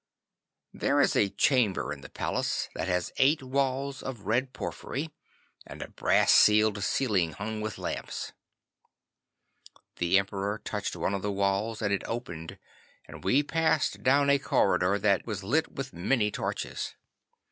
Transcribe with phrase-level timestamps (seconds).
[0.73, 5.11] 'There is a chamber in the palace that has eight walls of red porphyry,
[5.67, 8.33] and a brass sealed ceiling hung with lamps.
[9.97, 12.57] The Emperor touched one of the walls and it opened,
[13.07, 16.95] and we passed down a corridor that was lit with many torches.